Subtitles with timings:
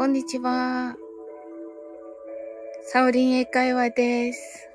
[0.00, 0.96] こんにちは。
[2.86, 4.70] サオリン英会話です。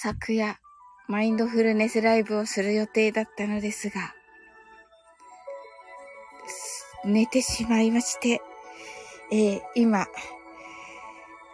[0.00, 0.58] 昨夜、
[1.06, 4.12] マインドフルネスライブをする予定だったのですが、
[7.04, 8.40] 寝てしまいまして、
[9.30, 10.08] えー、今、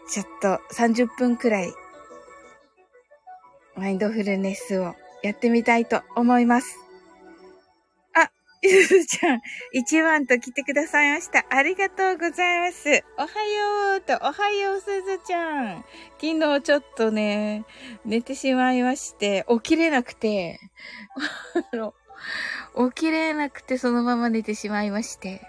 [0.08, 1.72] ちょっと30分くらい、
[3.76, 6.81] マインドフルネスをやってみたいと思います。
[8.62, 9.42] ゆ ずちゃん、
[9.72, 11.44] 一番と来てくださいました。
[11.48, 13.04] ありがとうございます。
[13.18, 15.84] おはようと、おはようすずちゃん。
[16.20, 17.64] 昨日ちょっとね、
[18.04, 20.60] 寝てしまいまして、起きれなくて、
[22.94, 25.40] 起きれなくてそのまま寝てしまいまして。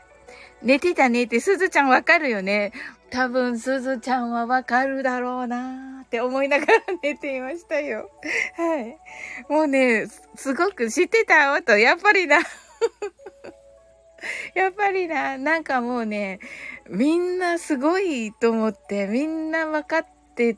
[0.63, 2.71] 寝てたねってすずちゃんわかるよね。
[3.11, 8.09] 多分すずちゃんはわかるだろうなーって思いながら寝ていましたよ。
[8.55, 8.97] はい。
[9.49, 12.39] もうね、すごく知ってたわと、やっぱりな。
[14.55, 16.39] やっぱりな、なんかもうね、
[16.89, 20.57] みんなすごいと思って、みんな分かって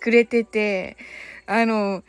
[0.00, 0.96] くれてて、
[1.46, 2.02] あの、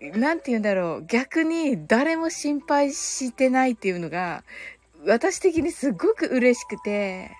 [0.00, 4.44] なんて言うんだろう、逆に誰も心配してないっていうのが、
[5.06, 7.30] 私的にすごく嬉しくて、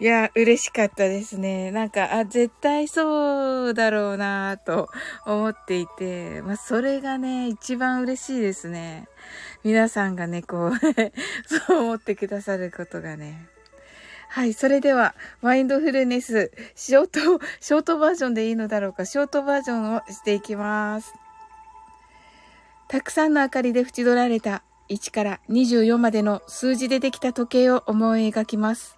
[0.00, 1.72] いや、嬉しかったですね。
[1.72, 4.88] なんか、あ、絶対そうだろうなと
[5.26, 9.08] 思っていて、まあ、それがね、一番嬉しいですね。
[9.64, 10.72] 皆さんがね、こう
[11.68, 13.48] そう思ってくださることがね。
[14.28, 14.52] はい。
[14.52, 21.12] それでは、マインドフルネス、ショート、ショートバージョンでいいのだろうか、ショートバージョンをしていきます。
[22.86, 28.97] たくさんの明かりで縁取られた1から24までの数字でできた時計を思い描きます。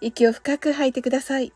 [0.00, 1.52] 息を深く吐いてください。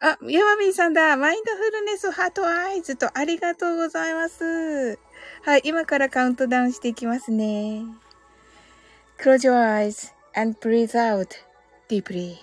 [0.00, 1.16] あ、ヤマミンさんだ。
[1.16, 4.98] マインドフルネスハートアイズとありがとうございます。
[5.42, 7.84] はい、今からカウントダウンしていきますね。
[9.18, 11.28] Close your eyes and breathe out
[11.88, 12.36] deeply.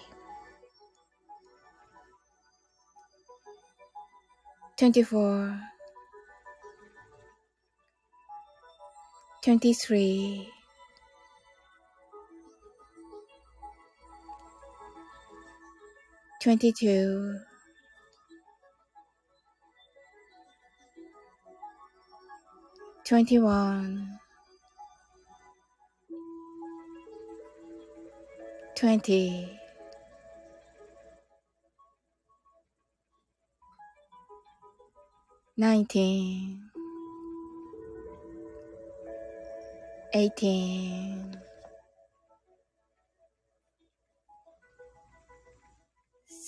[4.77, 5.71] 24
[9.43, 10.60] 23
[16.41, 17.39] 22
[23.03, 24.19] 21
[28.75, 29.59] 20
[35.55, 36.59] 19
[40.13, 41.50] 18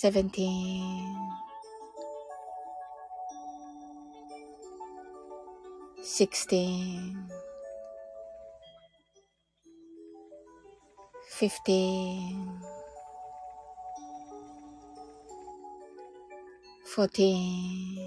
[0.04, 1.16] 17
[6.04, 7.30] 16
[11.30, 12.60] 15
[16.84, 17.98] 14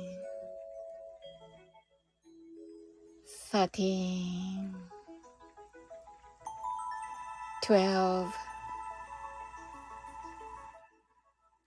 [3.50, 4.74] 13
[7.62, 8.45] 12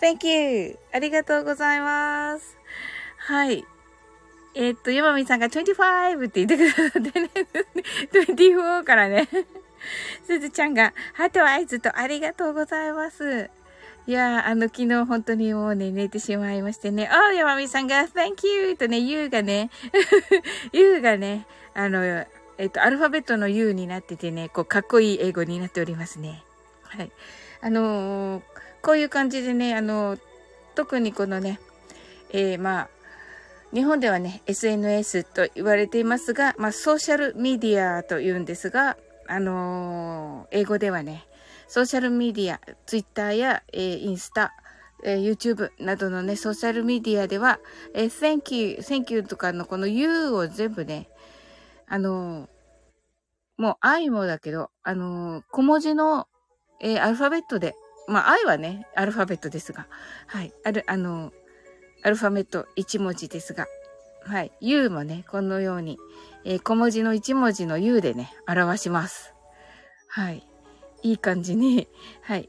[0.00, 0.78] Thank you!
[0.92, 2.56] ありがとうございます。
[3.16, 3.64] はい。
[4.54, 7.30] えー、っと、山美さんが25って言ってくださってね。
[8.12, 9.28] 24からね。
[10.24, 13.50] すずちゃんが、ハートアイズとありがとうございます。
[14.06, 17.08] いやー、あの、昨日本当にもうね、寝てしまいましてね。
[17.08, 18.76] あ、山美さんが、Thank you!
[18.76, 19.70] とね、U がね、
[20.72, 26.42] U がね、あの、えっと、アルファベットの U になっててね、こう、かっこいい英語になっておりますね。
[26.84, 27.10] はい。
[27.60, 28.42] あのー、
[28.82, 30.18] こういう感じでね、あの、
[30.74, 31.60] 特にこのね、
[32.30, 32.88] えー、まあ、
[33.74, 38.96] 日本ではね、SNS と言われていますが、まあ、ソーシャルメディアと言うんですが、
[39.26, 41.26] あのー、英語ではね、
[41.66, 44.54] ソーシャルメディア、ツイッターや、えー、インスタ、
[45.04, 47.60] えー、YouTube などのね、ソーシャルメディアでは、
[47.92, 51.10] えー、Thank you, Thank you とかのこの You を全部ね、
[51.86, 52.48] あのー、
[53.58, 56.26] もう愛もだけど、あのー、小文字の、
[56.80, 57.74] えー、アルファベットで、
[58.08, 59.86] まあ愛はね、アルファベットですが、
[60.26, 61.32] はい、ある、あの、
[62.02, 63.66] アルファベット1文字ですが、
[64.24, 65.98] はい、U もね、このように、
[66.44, 69.34] えー、小文字の1文字の U でね、表します。
[70.08, 70.46] はい。
[71.02, 71.88] いい感じに、
[72.22, 72.48] はい。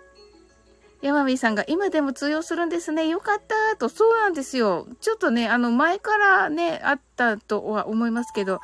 [1.02, 3.08] 山美さんが今でも通用するんですね。
[3.08, 3.88] よかったと。
[3.88, 4.88] そうなんですよ。
[5.00, 8.60] ちょっとね、あの前からね、あったとは思いますけど、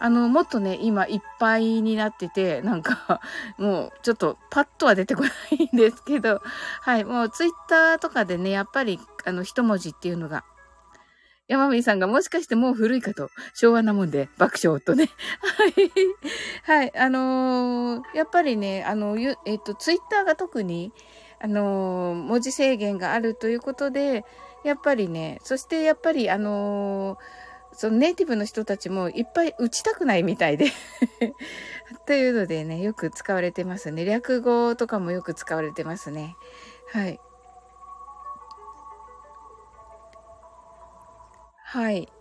[0.00, 3.20] あの、もっとね、今いっぱいになってて、なんか、
[3.58, 6.40] もうちょっとパッとは出てこないんですけど、
[6.80, 10.42] はい、もうツイッターとかでね、やっぱり、あの、一文字っていうのが
[11.48, 15.10] 山美さんがもしかしてもう古いかと、昭和なもんで爆笑とね。
[16.64, 16.82] はい。
[16.82, 16.96] はい。
[16.96, 20.92] あのー、やっぱりね、あの、えっ、と、ツイッターが特に、
[21.42, 24.24] あのー、文字制限があるということで、
[24.64, 27.18] やっぱりね、そしてやっぱり、あの
[27.80, 30.66] そのネイティブの人たちもいっぱい打ちたくないみたいで
[32.04, 34.04] というのでね、よく使われてますね。
[34.04, 36.36] 略語とかもよく使われてますね。
[36.92, 37.18] はい。
[41.64, 42.12] はい。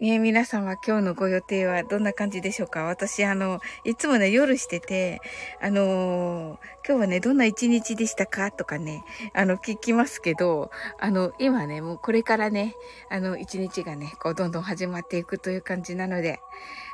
[0.00, 2.84] ね皆様今日のご予定はどんな感じでしょうか？
[2.84, 5.20] 私、あの、いつもね、夜してて、
[5.60, 6.56] あのー、
[6.86, 8.52] 今日はね、どんな一日でしたか？
[8.52, 9.02] とかね、
[9.34, 12.76] あの、聞きますけど、あの、今ね、もうこれからね、
[13.10, 16.38] あの、一日がね、こう、どんどん始まっていくという感じなので、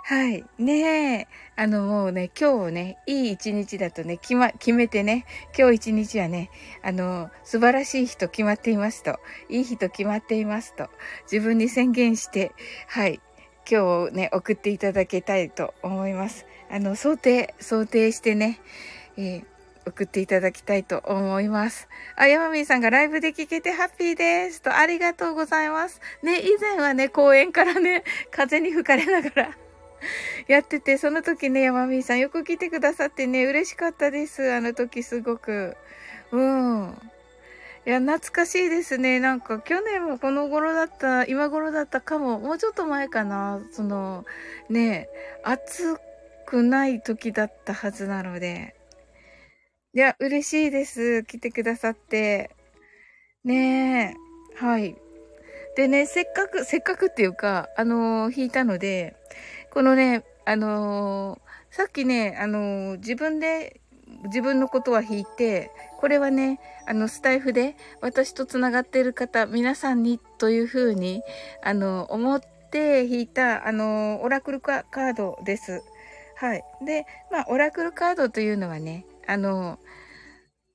[0.07, 0.45] はい。
[0.59, 1.29] ねえ。
[1.57, 5.25] あの、もうね、今日ね、いい一日だとね、決ま、決めてね、
[5.59, 6.51] 今日一日はね、
[6.83, 9.19] あの、素晴らしい日と決まっていますと、
[9.49, 10.91] いい日と決まっていますと、
[11.33, 12.53] 自分に宣言して、
[12.87, 13.23] はい。
[13.67, 16.45] 今日ね、送っていただきたいと思います。
[16.71, 18.61] あの、想定、想定してね、
[19.17, 19.45] えー、
[19.87, 21.89] 送っていただきたいと思います。
[22.17, 24.61] あ、ヤマミーさんがライブで聞けてハッピーです。
[24.61, 26.03] と、ありがとうございます。
[26.23, 29.64] ね、以前はね、公園からね、風に吹かれながら
[30.49, 34.53] やってて、その時ね、山美さんよく来てくださってね、嬉しかったです。
[34.53, 35.77] あの時すごく。
[36.33, 36.99] うん。
[37.87, 39.21] いや、懐かしいですね。
[39.21, 43.61] なんか、去年もこの頃だった、今頃だったかも、もうちょっと前かな。
[43.73, 44.25] その、
[44.71, 45.09] ね、
[45.43, 45.99] 暑
[46.47, 48.75] くない時だったはずなので。
[49.93, 51.25] いや、嬉しいです。
[51.25, 52.51] 来てくださって。
[53.45, 54.17] ね
[54.55, 54.65] え。
[54.65, 54.97] はい。
[55.77, 59.17] でね、せっかく、せっかくっていうか、あのー、弾いたので、
[59.75, 63.81] このね、あのー、さっきね、あのー、自分で、
[64.27, 71.23] 自分のことは弾いて、これはね、あの、スタイフで私と繋がっている方、皆さんにというふうに、
[71.61, 72.41] あの、思っ
[72.71, 75.83] て弾いた、あの、オラクルカードです。
[76.37, 76.63] はい。
[76.87, 79.81] で、まあ、オラクルカードというのはね、あの、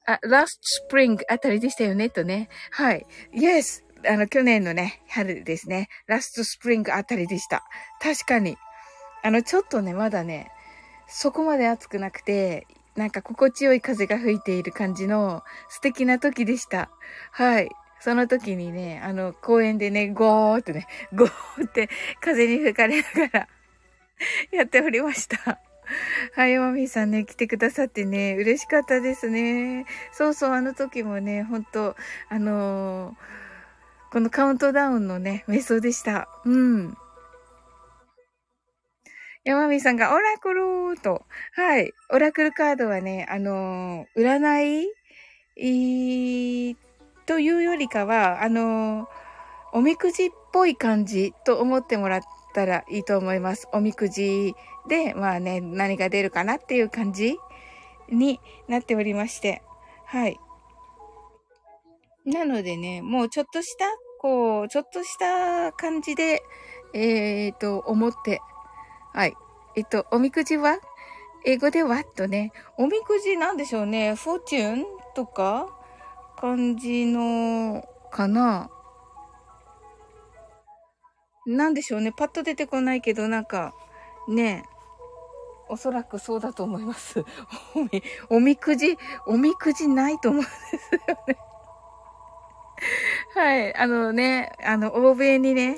[0.06, 2.50] あ、ラストスプリングあたりでしたよね、とね。
[2.72, 3.06] はい。
[3.34, 3.84] Yes!
[4.06, 5.88] あの、去年のね、春ですね。
[6.08, 7.64] ラストスプリングあたりでした。
[8.02, 8.58] 確かに。
[9.24, 10.52] あの、ちょっとね、まだね、
[11.08, 16.90] そこまで暑くなくて、なんか心地よい風が吹いている感じの素敵な時でした。
[17.32, 17.70] はい。
[18.00, 21.90] その時にね、あの、公園でね、ゴーってね、ゴーって
[22.22, 23.48] 風に吹かれながら
[24.52, 25.60] やっておりました。
[26.36, 29.86] はい、マミーさんね、来てくださってね、嬉しかったですね。
[30.12, 31.96] そうそう、あの時もね、ほんと、
[32.30, 36.30] あのー、このカウントダウンのね、瞑想でした。
[36.46, 36.98] うん。
[39.46, 41.94] 山美さんがオラクルと、はい。
[42.12, 44.84] オラクルカードはね、あのー、占
[45.56, 46.76] い、
[47.26, 49.08] というよりかは、あのー、
[49.72, 52.22] おみくじっぽい感じと思ってもらっ
[52.54, 53.68] たらいいと思います。
[53.72, 54.56] おみくじ
[54.88, 57.38] で、まあね、何が出るかなっていう感じ
[58.10, 59.62] になっておりまして。
[60.06, 60.38] はい。
[62.26, 63.86] なのでね、もうちょっとした、
[64.20, 66.44] こう、ちょっとした感じで、
[66.94, 68.42] えっ、ー、と、思って
[69.14, 69.36] はい。
[69.76, 70.78] えっと、おみくじは？
[71.46, 72.04] 英語では？
[72.04, 74.16] とね、おみくじなんでしょうね。
[74.16, 74.86] フォーチュン
[75.16, 75.68] とか？
[76.38, 78.70] 感じの、かな。
[81.46, 82.12] なんでしょうね。
[82.12, 83.74] パッと出てこないけど、なんか、
[84.28, 84.64] ね
[85.72, 87.24] おそらくそうだと思います。
[87.76, 88.98] おみ、おみくじ、
[89.28, 91.38] おみくじないと思うんですよね。
[93.36, 93.76] はい。
[93.76, 95.78] あのね、あの、欧米にね、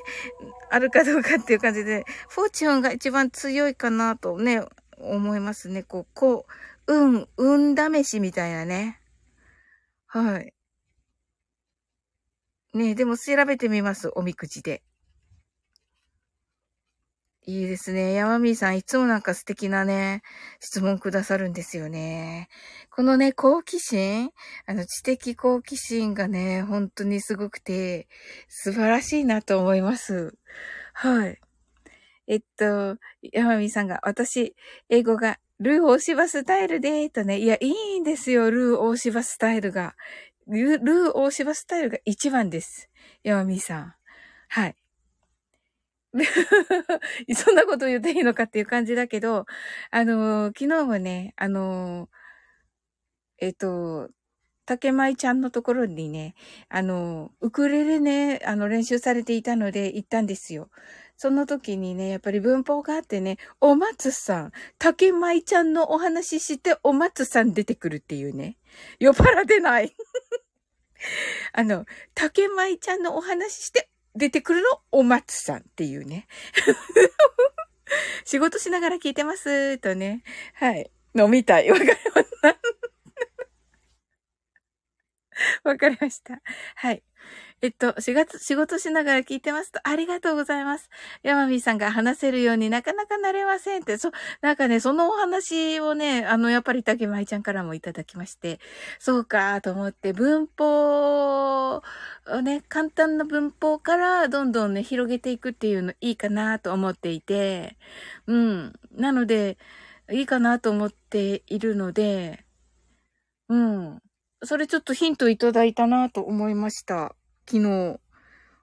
[0.70, 4.64] あるかどうかっていう感じで、フォーチュンが一番強いかなとね、
[4.98, 5.84] 思いますね。
[5.84, 6.46] こう、こ
[6.88, 9.00] う、運、運試しみたいなね。
[10.08, 10.54] はい。
[12.74, 14.12] ねでも調べてみます。
[14.16, 14.82] おみくじで。
[17.44, 18.14] いいですね。
[18.14, 20.22] 山ーさん、いつもなんか素敵なね、
[20.60, 22.50] 質問くださるんですよね。
[22.92, 24.30] このね、好奇心
[24.68, 28.08] あの、知的好奇心がね、本当にすごくて、
[28.48, 30.36] 素晴らしいなと思います。
[30.94, 31.40] はい。
[32.28, 32.98] えっと、
[33.34, 34.56] 山ーさんが、私、
[34.90, 39.96] 英語が、ルー大芝スタイルで、とね、いや、いいんですよ、ルー大芝スタイルが。
[40.48, 42.92] ルー大芝スタイルが一番です。
[43.24, 43.96] 山ーさん。
[44.48, 44.76] はい。
[47.36, 49.46] そんなこと言っていいのかっていう感じだけど、
[49.92, 52.10] あの昨日もね、あの
[53.42, 54.10] えっ、と、
[54.66, 56.36] 竹舞ちゃんのところにね、
[56.70, 60.70] あの、ウクレレね、あの、練習されていたので行ったんですよ。
[61.18, 68.58] その時にね、やっぱり文法があってね、お松さん、竹舞ちゃんのお話しして、お松さん出てくるっていうね。
[69.00, 69.96] 酔っ払ってない。
[71.54, 74.82] あの、竹舞ちゃんのお話しして、出てくるの？
[74.92, 76.28] お松さんっていうね。
[78.26, 80.24] 仕事しながら聞いてます、とね。
[80.54, 80.92] はい。
[81.16, 81.70] 飲みたい。
[81.70, 82.58] わかりました。
[85.64, 86.42] わかりました。
[86.76, 87.04] はい。
[87.64, 90.90] えっと、4月、仕事しながら聞いてますと、ありがとうございます。
[91.22, 94.10] 山美さんが話せるようになかなかなれませんって、そ、
[94.42, 98.60] なんかね、そのお話をね、あの、やっぱり竹舞ちゃんからもいただきまして、
[98.98, 101.84] そうかと思って、文法を
[102.42, 107.78] ね、簡単な文法からどんどんね、広げていくっていうのいいかなと思っていて、
[108.26, 108.74] うん。
[108.92, 109.60] なので、
[110.12, 112.44] いいかなと思っているので、
[113.50, 114.02] うん。
[114.44, 117.16] それちょっとヒントいただいたなと思いました。
[117.52, 118.00] 昨日。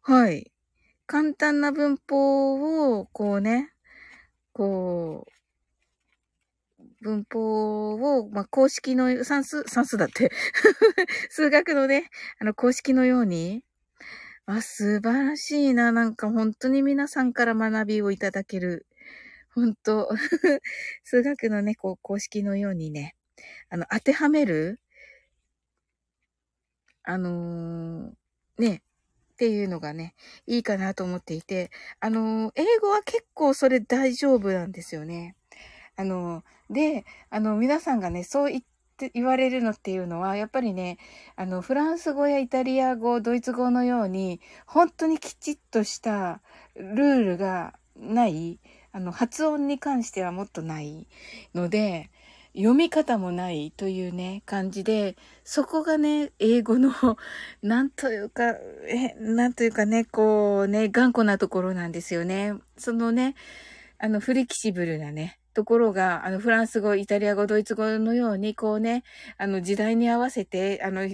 [0.01, 0.51] はい。
[1.07, 3.71] 簡単な文法を、こうね、
[4.55, 5.27] こ
[6.81, 10.33] う、文法を、まあ、公式の、算数、算数だって
[11.29, 13.63] 数学のね、あの、公式のように、
[14.47, 15.93] あ、素晴らしいな。
[15.93, 18.87] なんか本当に皆さんから学びをいただける。
[19.55, 20.09] 本当
[21.05, 23.17] 数学のね、こう、公式のようにね、
[23.69, 24.81] あの、当てはめる
[27.03, 28.28] あのー、
[28.59, 28.83] ね、
[29.35, 30.15] っていうのがね、
[30.47, 35.37] いいかなと思っていて、あの、英語は結構それ大丈夫なんですよね。
[35.97, 38.63] あの、で、あの、皆さんがね、そう言っ
[38.97, 40.99] て、言われるのっていうのは、やっぱりね、
[41.37, 46.41] あの、フランス語やイタリア語、ドイツ語のように、本当にきちっとした
[46.75, 48.59] ルールがない、
[48.93, 51.07] あの、発音に関してはもっとない
[51.55, 52.11] ので、
[52.59, 56.91] 読み方もないというね、感じで、そこがね、英語の、
[57.63, 58.57] なんというか、
[58.89, 62.55] え、なんというかね、こうね、頑固なところなんですよね。
[62.77, 63.37] そのね、
[63.99, 69.05] あの、フレキシブルなね、ところが、あの、フランス語、イタリア語、ドイツ語のように、こうね、
[69.37, 71.09] あの、時代に合わせて、あの、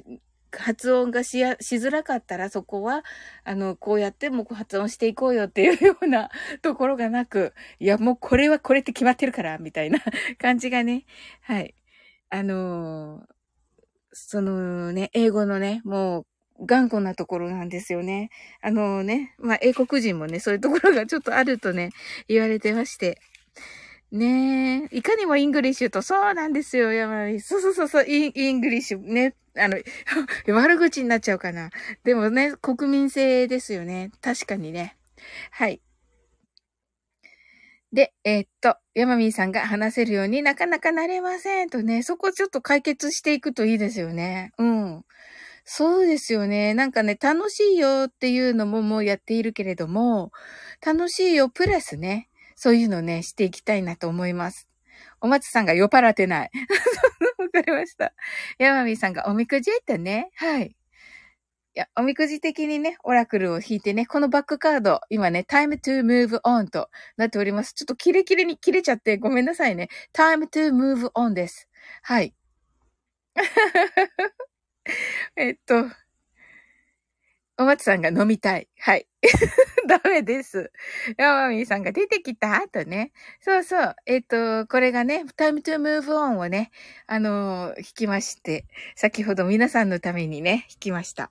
[0.58, 3.04] 発音がしや、しづらかったらそこは、
[3.44, 6.30] あの、こうやってもう発音していこうよっていうような
[6.62, 10.00] ところがなく、いや、もうこれはこれって決まってるから、みたいな
[10.38, 11.04] 感じがね、
[11.42, 11.74] はい。
[12.30, 13.26] あのー、
[14.12, 16.26] そのね、英語のね、もう、
[16.66, 18.30] 頑固なところなんですよね。
[18.62, 21.90] あのね、まあ、英国人もね、そういうところがちょっとあるとね、
[22.28, 23.18] 言われてまして。
[24.12, 24.96] ねえ。
[24.96, 27.40] いかにも English と、そうなんですよ、山美。
[27.40, 28.98] そうそうそうそう、イン、 English。
[29.00, 29.34] ね。
[29.56, 29.76] あの、
[30.54, 31.70] 悪口になっちゃうかな。
[32.04, 34.10] でもね、国民性ですよね。
[34.20, 34.96] 確かにね。
[35.50, 35.80] はい。
[37.92, 44.52] で、えー、っと、ヤマミーさんが話せるようになかなかなれませんとね、そこちょっと解決していくといいですよね。
[44.58, 45.04] うん。
[45.64, 46.74] そうですよね。
[46.74, 50.32] なんかね、楽しいよっていうのももうやっているけれども、
[50.84, 52.28] 楽しいよプラスね、
[52.64, 54.70] そういうのね、していきたいなと思います。
[55.20, 56.50] お松さんが酔っ払ってない。
[57.36, 58.14] わかりました。
[58.58, 60.30] 山美さんがおみくじったね。
[60.36, 60.68] はい。
[60.68, 60.74] い
[61.74, 67.74] や、おみくじ的にね、オラクルを引いてね、このバックカード、今ね、time to move on となっております。
[67.74, 69.90] ちょっとキレキレに切れちゃってごめんなさいね。
[70.14, 71.68] time to move on です。
[72.00, 72.34] はい。
[75.36, 75.84] えっと、
[77.58, 78.70] お松さんが飲みたい。
[78.78, 79.06] はい。
[79.88, 80.70] ダメです。
[81.16, 83.12] ヤマミーさんが出てきた後ね。
[83.40, 83.96] そうそう。
[84.06, 86.70] えっ、と、これがね、time to move on をね、
[87.06, 88.64] あのー、弾きまして、
[88.96, 91.30] 先ほど皆さんのためにね、弾きました。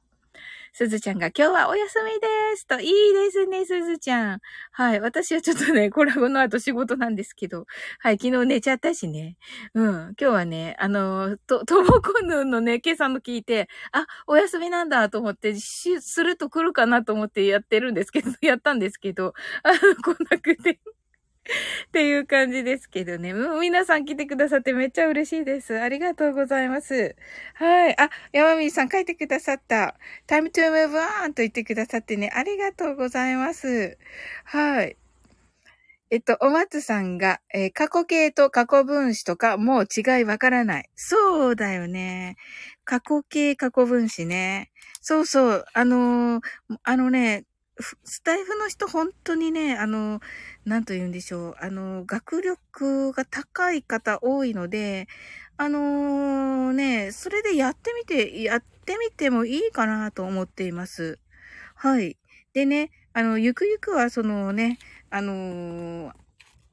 [0.75, 2.27] すずちゃんが今日はお休みで
[2.57, 4.39] すと、いいですね、すずちゃん。
[4.71, 4.99] はい。
[4.99, 7.67] 私はちょっとね、これこの後仕事なんですけど、
[7.99, 8.17] はい。
[8.19, 9.37] 昨日寝ちゃったしね。
[9.75, 9.87] うん。
[9.87, 19.77] 今日はね、あの、と、ともこぬんのね、今朝の聞いて、あ、お休みなんだと思って、し、すると来るかなと思ってやってるんですけど、 やったんですけど、あの、
[20.15, 20.79] 来なくて。
[21.87, 23.33] っていう感じですけどね。
[23.33, 25.79] もう皆さん来てくださってめっちゃ嬉しいです。
[25.79, 27.15] ありがとうございます。
[27.55, 27.99] はい。
[27.99, 29.95] あ、山美さん書いてくださった。
[30.27, 30.91] time to move
[31.23, 32.31] on と言ってくださってね。
[32.33, 33.97] ありがとうございます。
[34.45, 34.97] はい。
[36.09, 40.89] えっと、お松さんが、えー、過去形と過去分詞とかもう違いわからない。
[40.95, 42.37] そうだよね。
[42.85, 44.71] 過去形、過去分詞ね。
[45.01, 45.65] そうそう。
[45.73, 46.41] あのー、
[46.83, 47.45] あのね、
[47.79, 50.21] スタイフの人本当にね、あの、
[50.65, 51.55] なんと言うんでしょう。
[51.59, 55.07] あの、学力が高い方多いので、
[55.57, 61.19] あのー、ね、それでやってみて、やってみてもいいかなと思っています。
[61.75, 62.17] はい。
[62.53, 64.77] でね、あの、ゆくゆくはそのね、
[65.09, 66.11] あのー、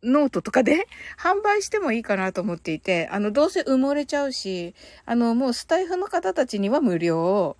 [0.02, 0.86] ノートとかで
[1.18, 7.56] 販売してもいいかなと思っていて、あの、どうせ埋もれちゃうし、あの、もうスタイフの方たちには無料、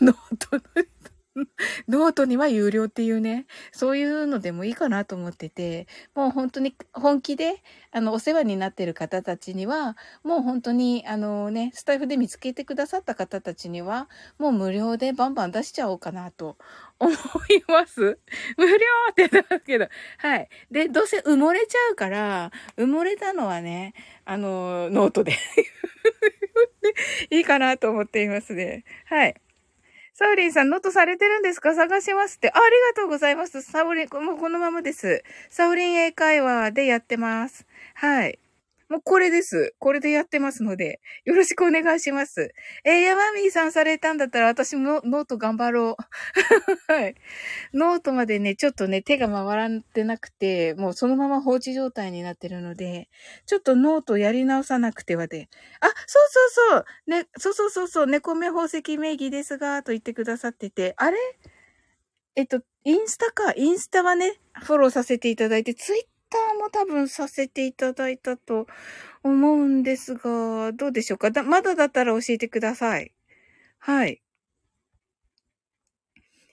[0.00, 0.62] ノートの
[1.88, 16.56] ノートには有料っていうね、そういうのでもいいかなと思ってて、もう本当に本気で、あの、お世話になってる方たちには、もう本当に、あのね、スタイフで見つけてくださった方たちには、もう無料でバンバン出しちゃおうかなと
[16.98, 17.16] 思い
[17.68, 18.18] ます。
[18.56, 18.74] 無料
[19.10, 20.48] って言ったんですけど、はい。
[20.70, 25.32] で、どうせ埋もれちゃうから、埋もれたのはね、あの、ノートで
[27.30, 28.84] いいかなと思っていますね。
[29.06, 29.34] はい。
[30.18, 31.76] サオリンさん、ノートされてるんですか？
[31.76, 32.50] 探しますって。
[32.50, 33.62] あありがとうございます。
[33.62, 35.22] サオリン、もうこのままです。
[35.48, 37.64] サオリン英会話でやってます。
[37.94, 38.40] はい。
[38.88, 39.74] もうこれです。
[39.78, 42.52] これでやってますので、よろしくお願いします。
[42.84, 45.96] えー、ヤマミーさんされたんだったら私もノート頑張ろ
[46.88, 46.92] う。
[46.92, 47.14] はい。
[47.74, 53.08] ノートまでね、ちょっとね、手が回らってなくて、もうそのまま放置状態になってるので、
[53.46, 55.48] ちょっとノートやり直さなくてはで。
[55.80, 56.84] あ、そうそうそう。
[57.10, 61.18] ね、そうそうそうそう、猫目宝石名義ですが、と言ってくださってて、あれ？
[62.36, 63.52] えっと、インスタか。
[63.56, 68.66] インスタはね、フォローさせていただいて、ツイッターも多分させていただいたと
[69.24, 71.30] 思うんですが、どうでしょうか？
[71.32, 73.12] だまだだったら教えてください。
[73.80, 74.20] はい。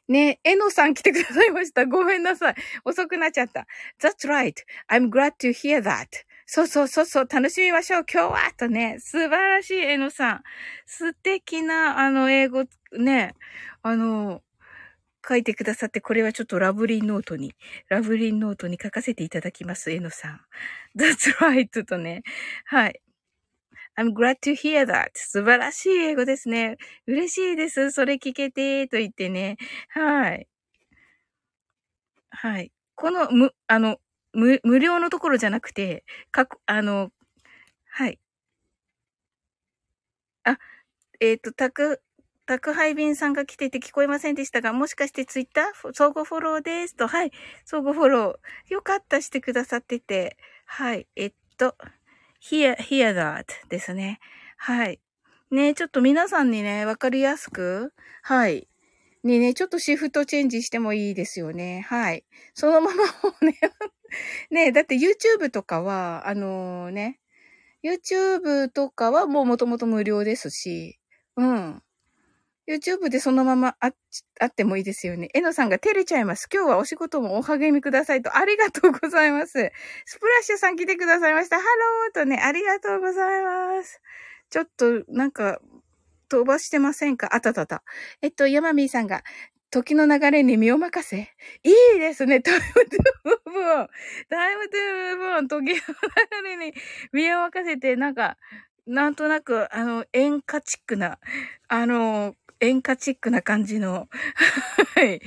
[0.07, 1.85] ねえ、えのさん来てくださいました。
[1.87, 2.55] ごめんなさい。
[2.83, 3.65] 遅くなっちゃった。
[3.99, 4.53] That's right.
[4.87, 6.05] I'm glad to hear that.
[6.45, 8.05] そうそうそうそう、楽しみましょう。
[8.11, 10.43] 今日はとね、素晴らしい、えのさん。
[10.85, 12.65] 素敵な、あの、英語、
[12.99, 13.33] ね、
[13.81, 14.43] あの、
[15.27, 17.53] 書いてくださって、これはちょっとラブリンノートに、
[17.89, 20.41] ラブリンノートに書かせていただきます、えのさん。
[20.97, 22.23] That's right とね。
[22.65, 23.01] はい。
[23.97, 25.11] I'm glad to hear that.
[25.15, 26.77] 素晴らしい英語ですね。
[27.07, 27.91] 嬉しいです。
[27.91, 29.57] それ聞けて、と言ってね。
[29.89, 30.47] はい。
[32.31, 32.71] はい。
[32.95, 33.97] この、む、あの、
[34.33, 37.11] 無、無料のところじゃなくて、かくあの、
[37.89, 38.19] はい。
[40.43, 40.57] あ、
[41.19, 42.01] えっ、ー、と、たく、
[42.45, 47.31] 宅配便さんが来てて聞こえませんでしたが、もしかしてツイッター相互フォローですと、はい、
[47.65, 48.73] 相互フォロー。
[48.73, 51.75] よかったしてくださってて、はい、えっと、
[52.41, 54.19] here, here that ですね。
[54.57, 54.99] はい。
[55.51, 58.67] ねちょっと皆さんにね、わかりやすく、はい。
[59.23, 61.85] にね、ちょっとシフトチェンジしてもいいですよね。
[61.89, 62.25] はい。
[62.53, 63.03] そのまま
[63.41, 63.59] ね
[64.51, 67.19] ねだって YouTube とかは、あのー、ね、
[67.83, 70.99] YouTube とかはもう元々無料ですし、
[71.37, 71.81] うん。
[72.67, 73.91] YouTube でそのままあ
[74.39, 75.29] あってもいいですよね。
[75.33, 76.47] えのさんが照れちゃいます。
[76.51, 78.35] 今日はお仕事もお励みくださいと。
[78.35, 79.71] ありがとうございます。
[80.05, 81.57] スプラッシュさん来てくださいました。
[81.57, 84.01] ハローとね、ありがとうございます。
[84.49, 85.59] ちょっと、なんか、
[86.27, 87.29] 飛ばしてませんか？
[87.35, 87.83] あたたた。
[88.21, 89.23] えっと、ヤマミーさんが、
[89.69, 91.17] 時の流れに身を任せ。
[91.63, 92.41] いいですね。
[92.41, 95.47] Time to move on。Time to move on。
[95.47, 95.77] 時の流
[96.43, 96.73] れに
[97.11, 98.37] 身を任せて、なんか、
[98.87, 101.19] なんとなく、あの、演歌チックな、
[101.67, 104.07] あの、演歌チックな感じの。
[104.95, 105.21] はい。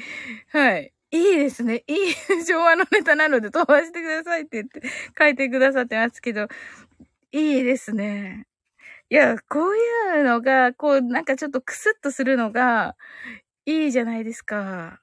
[0.53, 0.93] はい。
[1.13, 1.85] いいですね。
[1.87, 2.15] いい
[2.47, 4.83] 昭和のネタなので飛ばしてくださいって言って
[5.19, 6.49] 書いてくださってますけど、
[7.33, 8.47] いいですね。
[9.11, 12.97] いや、こういうのが、こう、なんかちょっとクスッとするのが、
[13.67, 15.01] いいじゃないですか。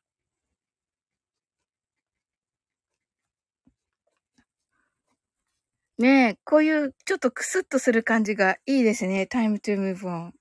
[5.98, 9.28] ねえ、こういうちょっとクスッとする感じがいいですね。
[9.32, 10.32] time to move on.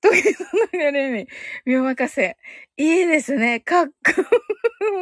[0.00, 1.28] 時の流れに
[1.64, 2.36] 身を任せ。
[2.76, 3.60] いいですね。
[3.60, 3.92] かっこ、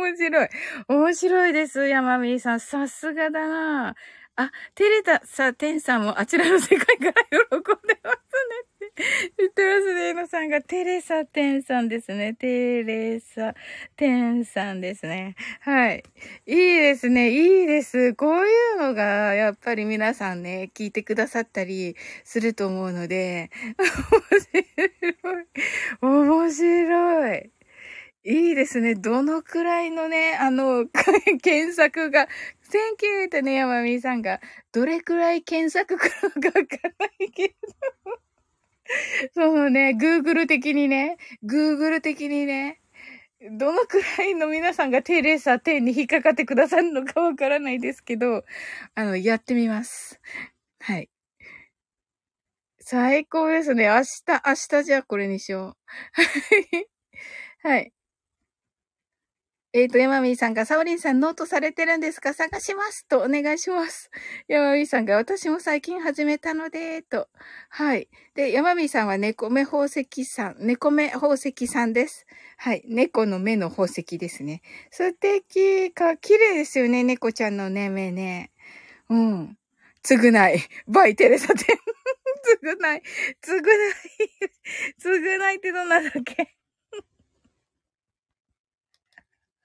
[0.02, 0.48] 面白い。
[0.88, 2.60] 面白いです、山美さん。
[2.60, 3.94] さすがだな
[4.40, 7.12] あ、照れたさ、天さんもあちらの世界から
[7.50, 8.14] 喜んでます
[8.46, 8.92] ねって。
[9.36, 10.00] 言ってますね。
[10.10, 12.34] えのさんが、テレサテンさんですね。
[12.34, 13.54] テレサ
[13.96, 15.34] テンさんですね。
[15.60, 16.04] はい。
[16.46, 17.30] いいですね。
[17.32, 18.14] いいです。
[18.14, 24.62] こういうのが、やっぱり皆さんね、聞いてくださったりすると思うので、面
[25.20, 25.46] 白い。
[26.00, 27.50] 面白い。
[28.24, 28.94] いいですね。
[28.94, 30.86] どのくらいのね、あの、
[31.42, 32.26] 検索が、
[32.70, 34.40] Thank you ってね、山美さんが、
[34.72, 36.04] どれくらい検索く
[36.40, 37.54] るかわからないけど。
[39.34, 42.80] そうね、Google 的にね、Google 的にね、
[43.52, 48.44] どのくらいの皆さんがテレサ・テンに引っかかってくださるのかわからないですけど、
[48.94, 50.20] あの、やってみます。
[50.80, 51.08] はい。
[52.80, 53.86] 最高ですね。
[53.86, 55.76] 明日、明日じゃあこれにしよ
[57.64, 57.68] う。
[57.68, 57.92] はい。
[59.74, 62.32] えっ、ー、と、ヤマミーさんが、サオリンさんノートされてるんですか？
[62.32, 64.10] 探しますとお願いします。
[64.48, 67.28] ヤマミーさんが、私も最近始めたので、と。
[67.68, 68.08] はい。
[68.34, 72.26] で、ヤマミーさんは猫目宝石さん、猫目宝石さんです。
[72.56, 72.82] はい。
[72.86, 74.62] 猫の目の宝石ですね。
[74.90, 78.50] 素敵か、綺麗ですよね、猫ちゃんのね、目ね。
[79.10, 79.58] うん。
[80.02, 80.60] つぐない。
[80.86, 81.56] バイテレサテン。
[82.42, 83.02] つぐない。
[83.42, 83.92] つぐない。
[84.98, 86.57] つぐないってどんなだっけ？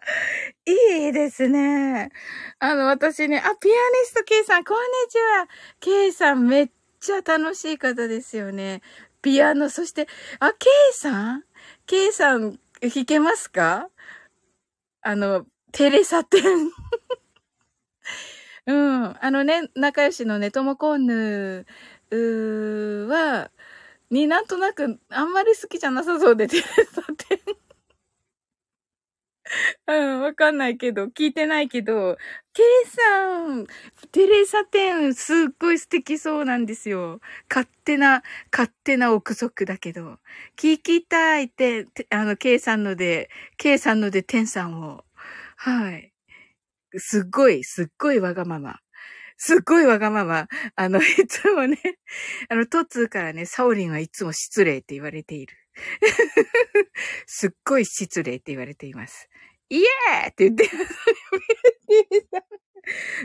[0.66, 2.12] いいですね。
[2.60, 5.48] あの、私ね、あ、ピアニスト K さん、こんにちは。
[5.80, 8.82] K さん、めっちゃ楽しい方ですよね。
[9.22, 10.08] ピアノ、そして、
[10.40, 11.44] あ、K さん
[11.86, 13.90] ?K さん、弾けますか？
[15.02, 16.72] あの、テレサテン。
[18.68, 19.18] うん。
[19.26, 21.66] あのね、仲良しのね、ともこんぬ、
[22.12, 23.52] は、
[24.12, 27.63] になんとなく、あんまり好きじゃなさそうで、テレサテン。
[29.88, 32.18] うん、わかんないけど、聞いてないけど、
[32.54, 33.66] ケイさん、
[34.12, 37.20] テレサテン、すっごい素敵そうなんですよ。
[37.50, 40.20] 勝手な、勝手な憶測だけど。
[40.58, 45.04] 聞きたいって、あの、ケイさんので、ケイさんのでテンさんを。
[45.58, 46.12] はい。
[46.98, 48.80] すっごい、すっごいわがまま。
[49.38, 50.48] すっごいわがまま。
[50.76, 51.78] あの、いつもね、
[52.50, 55.56] あの、トッツーからね、サオリンはいつも失礼って言われている。
[57.26, 59.30] すっごい失礼って言われています。
[59.70, 60.70] イエーって言って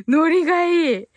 [0.06, 1.08] ノリがいい。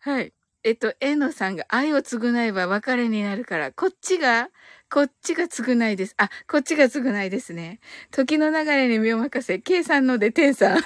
[0.00, 0.32] はい。
[0.62, 4.48] えっと、えのさんが愛を償えば別れになるから、こっちが、
[4.90, 6.14] こっちが償いです。
[6.18, 7.80] あ、こっちが償いですね。
[8.10, 10.78] 時の流れに身を任せ、K さんので天さん。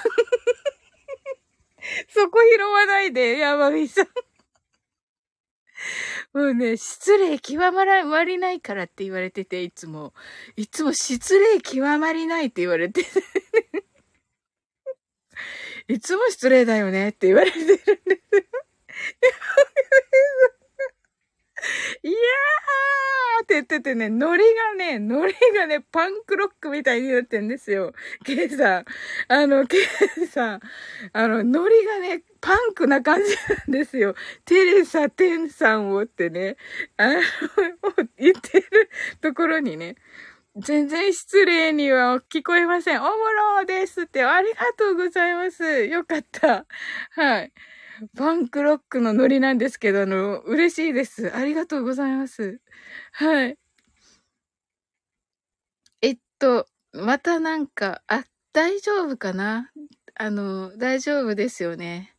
[2.09, 4.07] そこ拾わないで、山美さん。
[6.33, 10.13] もうね、失礼極まりないからって言われてて、いつも。
[10.55, 13.05] いつも失礼極まりないって言われて
[15.87, 17.91] いつも失礼だよねって言われてるんです。
[22.03, 27.93] いやーって言っててね、ノリがね、ノリがね、パンクロックみたいになってんですよ。
[28.25, 28.85] ケイさん。
[29.27, 29.77] あの、ケ
[30.23, 30.59] イさん。
[31.13, 34.15] あの、ノリがね、パンクな感じなんですよ。
[34.45, 36.57] テレサ・テンさんをってね、
[36.97, 37.21] あの、
[38.17, 38.89] 言ってる
[39.21, 39.95] ところにね、
[40.57, 42.99] 全然失礼には聞こえません。
[42.99, 44.23] おもろーですって。
[44.23, 45.85] ありがとうございます。
[45.85, 46.65] よかった。
[47.11, 47.53] はい。
[48.17, 51.35] パンクロックのノリなんですけど、あの、嬉しいです。
[51.35, 52.59] ありがとうございます。
[53.13, 53.57] はい。
[56.01, 59.71] えっと、またなんか、あ、大丈夫かな？
[60.15, 62.15] あの、大丈夫ですよね。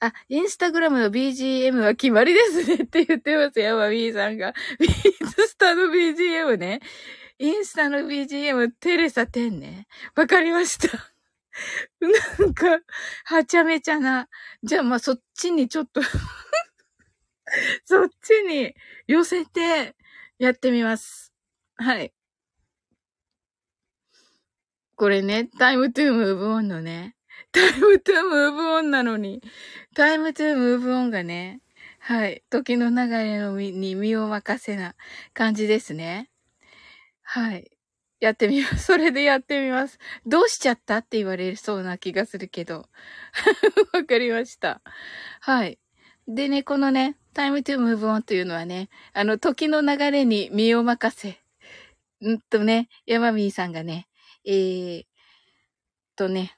[0.00, 4.54] あ、インスタグラムの BGM は決まりですね って言ってますよ、マミーさんが。
[4.78, 4.92] ビー
[5.46, 6.80] スタの BGM ね。
[7.38, 9.86] インスタの BGM、テレサテンね。
[10.14, 11.13] わかりました。
[12.38, 12.80] なんか、
[13.24, 14.28] はちゃめちゃな。
[14.62, 16.00] じゃあ、まあ、そっちにちょっと
[17.84, 18.74] そっちに
[19.06, 19.94] 寄せて
[20.38, 21.32] やってみます。
[21.76, 22.12] はい。
[24.96, 27.16] これね、タイムトゥームーブオンのね、
[27.52, 29.42] Time to move on なのに、
[29.94, 31.60] time to move on がね、
[31.98, 34.94] はい、時の流れのに身を任せな
[35.32, 36.30] 感じですね。
[37.22, 37.73] はい。
[38.24, 38.78] やってみます。
[38.84, 39.98] それでやってみます。
[40.26, 42.88] どうしちゃったって言われそうな気がするけど。
[43.92, 44.80] わかりました。
[45.40, 45.78] はい。
[46.26, 51.38] でね、このね、time to move on というのはね、あの、時の流れに身を任せ。
[52.26, 54.08] んとね、ヤマミーさんがね、
[54.46, 55.04] えー、
[56.16, 56.56] とね、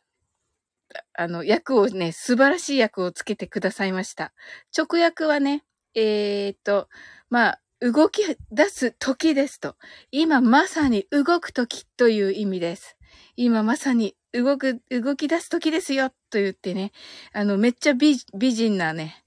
[1.14, 4.32] あの、役をね、素晴らしい役をつけてくださいました。
[4.76, 6.88] 直訳はね、えーと、
[7.28, 9.76] まあ、動き出す時ですと。
[10.10, 12.96] 今まさに動く時という意味です。
[13.36, 16.92] 今まさに動く、動き出す時ですよと言ってね、
[17.34, 18.16] あの、めっちゃ美
[18.54, 19.22] 人なね、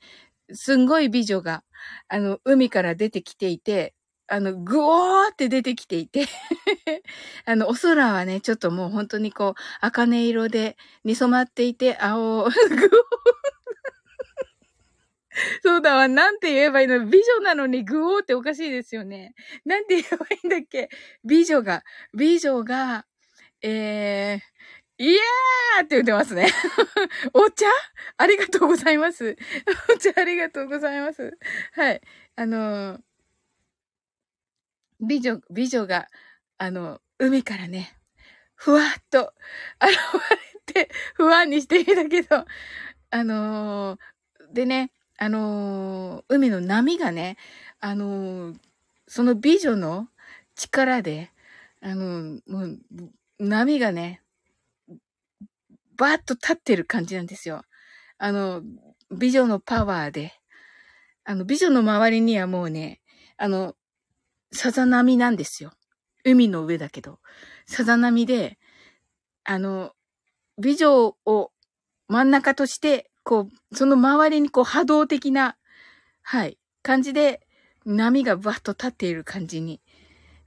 [0.52, 1.64] すんごい美女が、
[2.08, 3.94] あの、海から出てきていて、
[4.28, 6.26] あの、ぐおーって出てきていて
[7.46, 12.52] あの、お空はね、ちょっともう本当にこう、茜色でに染まっていて、青、ぐおー
[15.64, 16.08] そうだわ。
[16.08, 19.34] なんて言えばいいの美女なのにグオーっておかしいですよね。
[19.66, 20.90] なんて言えばいいんだっけ？
[21.24, 23.06] 美女が、美女が、
[23.62, 26.48] えー、イエーって言ってますね。
[27.34, 27.66] お茶？
[28.18, 29.38] ありがとうございます。
[29.94, 31.38] お茶ありがとうございます。
[31.74, 32.02] はい。
[32.36, 33.02] あのー、
[35.02, 36.08] 美女、美女が、
[36.58, 37.96] あの、海からね、
[38.56, 39.34] ふわっと
[39.82, 39.98] 現
[40.68, 42.46] れて、不安にしていたけど、
[43.12, 47.36] あのー、でね、あのー、海の波がね、
[47.82, 48.58] あのー、
[49.06, 50.08] その美女の
[50.56, 51.30] 力で、
[51.82, 52.80] あのー、もう、
[53.38, 54.22] 波がね、
[55.98, 57.64] バーッと立ってる感じなんですよ。
[58.18, 58.64] あの、
[59.12, 60.32] 美女のパワーで。
[61.26, 63.02] あの、美女の周りにはもうね、
[63.36, 63.76] あの、
[64.54, 65.72] さざ波なんですよ。
[66.24, 67.20] 海の上だけど。
[67.66, 68.58] さざ波で、
[69.44, 69.92] あの、
[70.58, 71.52] 美女を
[72.08, 75.58] 真ん中としてこう、その周りにこう波動的な、
[76.22, 77.42] はい、感じで
[77.86, 79.82] 波がバッと立っている感じに、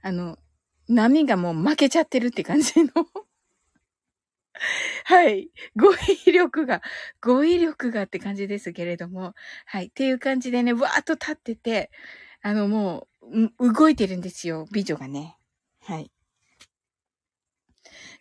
[0.01, 0.37] あの、
[0.87, 2.91] 波がもう負けちゃってるって感じの
[5.05, 5.49] はい。
[5.75, 6.81] 語彙力が、
[7.21, 9.33] 語彙力がって感じですけれども、
[9.65, 9.87] はい。
[9.87, 11.91] っていう感じでね、わーっと立ってて、
[12.41, 13.07] あのも
[13.59, 15.37] う、動いてるんですよ、美女がね。
[15.81, 16.11] はい。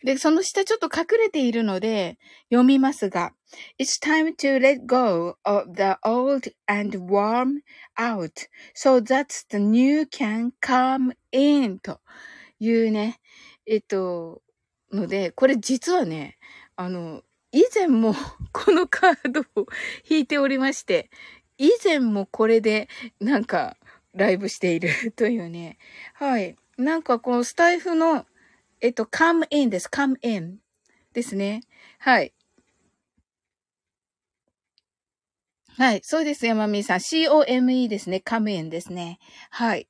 [0.04, 2.18] で、その下ちょっと隠れているので
[2.50, 3.32] 読みますが、
[3.78, 7.60] It's time to let go of the old and warm
[7.98, 12.00] out so that the new can come in と
[12.58, 13.20] いうね、
[13.66, 14.42] えっと、
[14.92, 16.38] ので、これ実はね、
[16.76, 18.14] あの、以前も
[18.52, 19.66] このカードを
[20.08, 21.10] 引いておりまして、
[21.58, 22.88] 以前もこれで
[23.20, 23.76] なんか
[24.14, 25.78] ライブしている というね。
[26.14, 26.56] はい。
[26.78, 28.26] なんかこのスタイフの
[28.82, 29.86] えっと、come in です。
[29.88, 30.58] come in
[31.14, 31.62] ですね。
[32.00, 32.32] はい。
[35.78, 36.00] はい。
[36.04, 36.98] そうです、山美さん。
[36.98, 38.22] COME ですね。
[38.24, 39.18] come in ですね。
[39.50, 39.86] はい。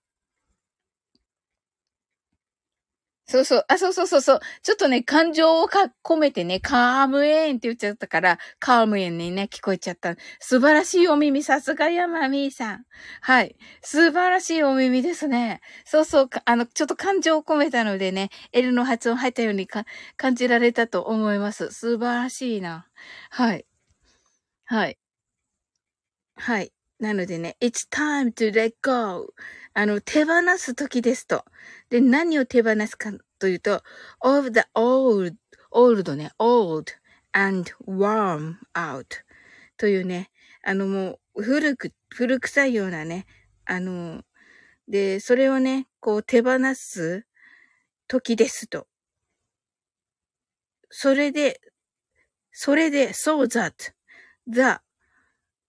[3.33, 3.65] そうそう。
[3.69, 4.41] あ、そうそうそうそう。
[4.63, 10.15] ちょっとね、感情をか込めてね、カームエーンって言っちゃったから、カームエンにね、聞こえちゃった。
[10.39, 12.85] 素晴らしいお耳、さすが山みーさん。
[13.23, 13.57] はい。
[13.83, 15.63] 素晴らしいお耳ですね。
[15.87, 16.31] そうそう。
[16.45, 19.87] あの、ちょっと感情を込めたのでね、L の発音入ったようにか
[20.19, 21.71] 感じられたと思います。
[21.71, 22.87] 素晴らしいな。
[23.31, 23.65] はい。
[24.67, 24.99] はい。
[26.37, 26.73] はい。
[27.03, 29.35] なのでね、it's time to let go.
[29.75, 31.45] あの、手放す時ですと。
[31.91, 33.11] で、何を手放すか
[33.41, 33.83] というと、
[34.21, 35.35] of the old,
[35.73, 36.93] old ね、old
[37.33, 39.05] and warm out
[39.77, 40.31] というね、
[40.63, 43.27] あのもう古く、古臭いようなね、
[43.65, 44.23] あの、
[44.87, 47.27] で、それをね、こう手放す
[48.07, 48.87] 時ですと。
[50.89, 51.61] それで、
[52.53, 53.93] それで、so that,
[54.47, 54.81] the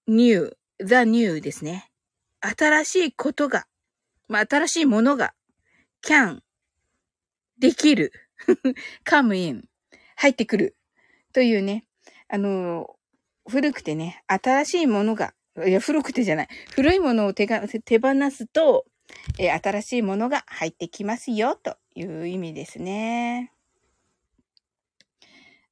[0.05, 1.91] new, the new ですね。
[2.41, 3.65] 新しいことが
[4.33, 5.33] まあ、新しいものが
[6.03, 6.39] can
[7.59, 8.11] できる
[9.05, 9.63] come in
[10.15, 10.75] 入ってくる
[11.33, 11.85] というね、
[12.29, 12.95] あの、
[13.47, 15.33] 古くてね、新しいものが、
[15.67, 16.47] いや、古くてじゃない。
[16.71, 18.85] 古いものを手が手放すと、
[19.37, 23.52] え新しいものが入ってきますよ、という意味ですね。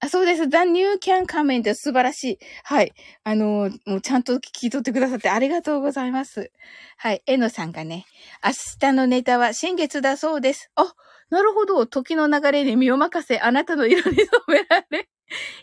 [0.04, 0.50] あ、そうです。
[0.50, 2.40] The new can come in って素晴らしい。
[2.64, 2.92] はい。
[3.24, 6.52] あのもうちゃんと聞き取ってくださってありがとうございます。
[6.98, 7.22] はい。
[7.28, 8.06] えのさんがね、
[8.44, 10.72] 明日のネタは新月だそうです。
[10.76, 10.92] あ、
[11.30, 11.86] なるほど。
[11.86, 15.08] 時の流れに身を任せ、あなたの色に染められ、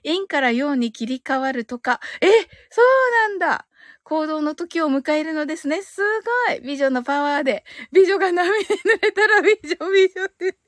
[0.04, 1.98] 陰から陽に切り替わるとか。
[2.20, 2.26] え、
[2.70, 3.66] そうなんだ。
[4.04, 5.82] 行動の時を迎えるのですね。
[5.82, 6.00] す
[6.48, 6.60] ごい。
[6.60, 7.64] 美女のパワーで。
[7.92, 10.67] 美女が涙に濡れたら美女、美女って。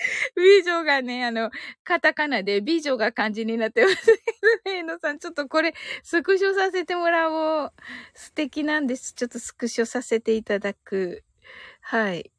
[0.36, 1.50] 美女がね、あの、
[1.84, 4.12] カタカナで美女が漢字になってますけ
[4.66, 7.72] どね、 えのさん、ちょっとこれ、スクショさせてもらおう。
[8.14, 9.12] 素敵なんです。
[9.14, 11.24] ちょっとスクショさせていただく。
[11.82, 12.30] はい。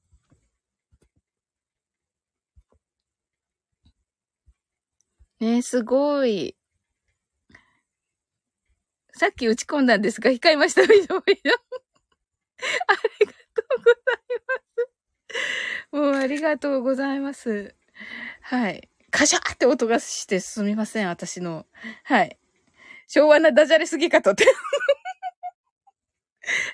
[5.42, 6.56] ねすごい。
[9.14, 11.52] さっき打ち込んだんですが、控えました、美女、美女。
[12.88, 13.96] ありがとうござい
[14.48, 15.81] ます。
[15.92, 17.76] もうありがとうございます。
[18.42, 18.88] はい。
[19.10, 21.66] カシャーって音がしてすみません、私の。
[22.04, 22.38] はい。
[23.08, 24.46] 昭和なダジャレすぎかとって。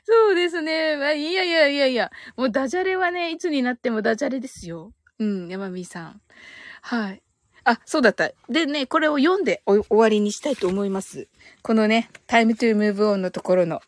[0.06, 1.18] そうですね。
[1.18, 2.12] いやいやいやいや。
[2.36, 4.94] もうダジャレはね、いつになってもダジャレですよ。
[5.20, 6.22] うん、山美さん。
[6.82, 7.24] はい。
[7.64, 8.32] あ、そうだった。
[8.50, 11.28] でね、これを読んで終わりにしたいと思います。
[11.64, 13.82] このね、タイムトゥームーブオンのところの。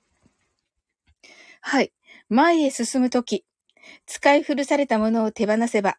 [1.61, 1.93] はい。
[2.29, 3.45] 前へ進むとき、
[4.05, 5.97] 使い古されたものを手放せば、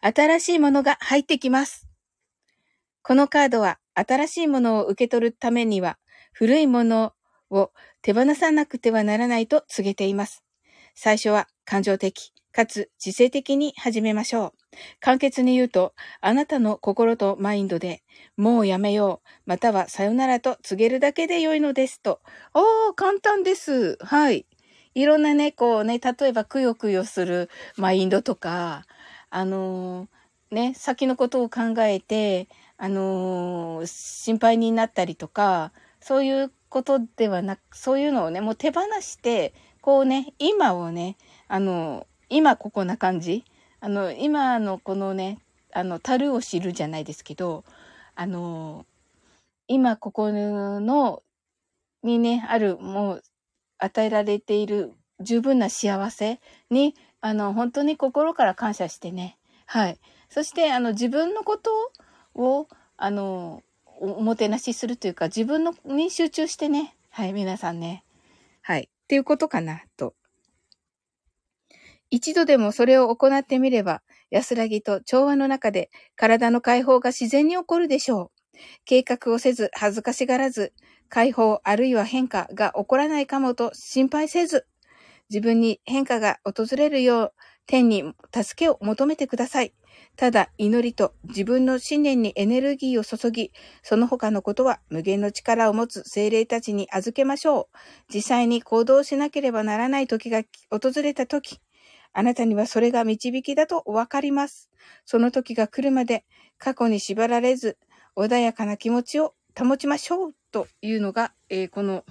[0.00, 1.88] 新しいものが入ってきます。
[3.02, 5.98] このカードは新しいものを受け取るためには、
[6.32, 7.12] 古いもの
[7.50, 7.72] を
[8.02, 10.42] 手放さなくてはならないと告げています。
[10.94, 14.52] 最初は感情的、かつ自制的に始めましょう。
[15.00, 18.02] 簡潔に言うと、あなたの心とマインドで、
[18.36, 22.20] もうやめよう、またはさよならと告げるだけで良いのですと。
[22.54, 23.96] おー、簡単です。
[24.04, 24.46] はい。
[24.94, 28.86] いろんなね、こうね、例えばくよくよするマインドとか、
[29.30, 41.16] あのー、ね、先のことを考えて、あのー、心配になったりとか、そういうことではなく、そういうのをね、もう手放して、こうね、今をね、
[41.48, 43.44] あのー、今ここな感じ
[43.80, 45.38] あの、今のこのね、
[45.72, 47.64] あの、樽を知るじゃないですけど、
[48.16, 48.86] あの、
[49.68, 51.22] 今ここの、
[52.02, 53.22] にね、ある、もう、
[53.80, 56.40] 与えられている十分な幸せ
[56.70, 59.38] に、あの、本当に心から感謝してね。
[59.66, 59.98] はい。
[60.28, 61.70] そして、あの、自分のこと
[62.34, 63.62] を、あの、
[64.00, 66.96] おもてなしするというか、自分のに集中してね。
[67.10, 68.04] はい、皆さんね。
[68.62, 68.90] はい。
[68.92, 70.14] っていうことかな、と。
[72.10, 78.39] 一度でもそれを行ってみれば、安らぎと調和の中で体の解放が自然に起こるでしょう。
[78.84, 80.72] 計画をせず、恥ずかしがらず、
[81.08, 84.66] 解放あるいは変化が起こらないかもと心配せず、
[85.28, 87.32] 自分に変化が訪れるよう、
[87.66, 89.72] 天に助けを求めてください。
[90.16, 97.76] ただ祈りと自分の信念にエネルギーを注ぎ、その他のことは無限の力を持つ精霊たちに預けましょう。
[98.12, 101.60] 実際に行動しなければならない時が訪れた時、
[102.12, 104.68] あなたにはそれが導きだとわかります。
[105.04, 106.24] その時が来るまで
[106.58, 107.78] 過去に縛られず、
[108.16, 112.04] 穏やかな気持ちを保ちましょうというのが、えー、この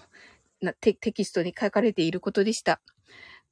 [0.82, 2.82] テキストに書かれていることでした。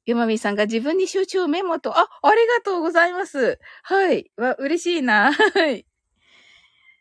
[0.06, 3.58] ゆまみさんが自分に集中メモと、あ、ありがとうございます。
[3.82, 4.30] はい。
[4.36, 5.32] わ、嬉しいな。
[5.54, 5.86] はい。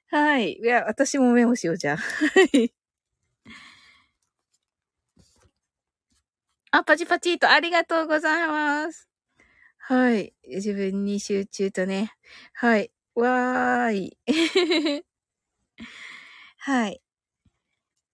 [0.10, 0.54] はい。
[0.54, 1.98] いや、私もメモしよう、じゃあ。
[1.98, 2.04] は
[2.54, 2.74] い。
[6.72, 9.08] あ、パチパチとありがとうございます。
[9.78, 10.34] はい。
[10.48, 12.12] 自分に集中とね。
[12.54, 12.92] はい。
[13.16, 14.18] わーい。
[16.68, 17.02] はい。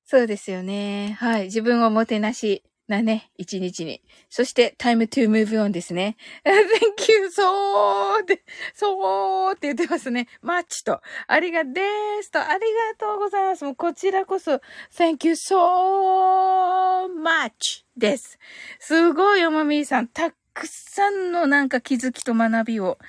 [0.06, 1.18] そうですよね。
[1.20, 1.46] はい。
[1.46, 2.64] 自分をもてなし。
[2.88, 4.04] なね、一日に。
[4.30, 6.18] そして、time to move on ですね。
[6.46, 8.44] thank you, そうって、
[8.76, 10.28] そうって言ってますね。
[10.44, 11.82] マッチと、ありがで
[12.22, 12.60] すと、ありが
[13.00, 13.66] とうございます。
[13.66, 14.62] もうこちらこそ、
[14.96, 18.38] thank you so much です。
[18.78, 20.10] すごい、おまみーさん。
[20.10, 23.00] たくさんのなんか気づきと学びを、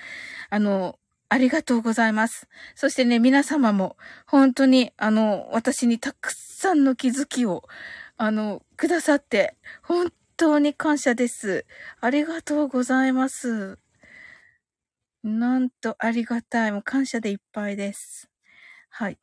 [0.49, 0.99] あの、
[1.35, 2.47] ありがとうございます。
[2.77, 7.65] そしてね、皆様も、本当に、あの、私にたくさんの気づきを、
[8.17, 11.67] あの、くださって、本当に感謝です。
[12.01, 13.81] ありがとうございます。
[15.25, 16.71] なんとありがたい。
[16.71, 18.31] もう感謝でいっぱいです。
[18.89, 19.19] はい。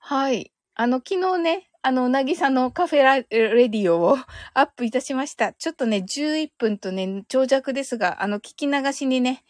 [0.00, 0.52] はい。
[0.74, 4.16] あの、昨日ね、あの、なぎさのカフェラレディオを
[4.54, 5.52] アップいたしました。
[5.52, 9.42] ちょっとね、11分とね、長尺ですが、あの、聞き流しにね、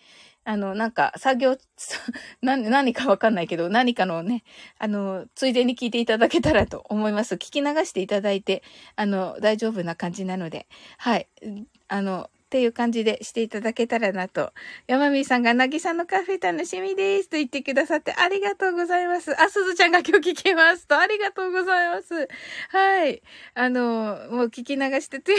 [0.44, 1.58] あの、なんか、作業、
[2.40, 4.44] 何、何かわかんないけど、何かのね、
[4.78, 7.34] あの、ついでに聞いていただけたらと思います。
[7.34, 8.62] 聞き流していただいて、
[8.96, 10.66] あの、大丈夫な感じなので、
[10.96, 11.28] はい。
[11.88, 14.52] あの、っていう感じでしていただけたらなと。
[14.86, 19.32] 山美さんが、なぎさんのカフェ楽しみですと言ってくださってありがとうございます。
[19.40, 22.28] あ、すずちゃんが今日聞きますとありがとうございます。
[22.68, 23.22] はい。
[23.54, 25.32] あの、もう聞き流してて、